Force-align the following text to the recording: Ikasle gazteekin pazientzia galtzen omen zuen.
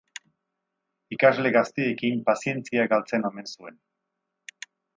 Ikasle 1.17 1.51
gazteekin 1.57 2.17
pazientzia 2.31 2.87
galtzen 2.95 3.29
omen 3.31 3.53
zuen. 3.53 3.77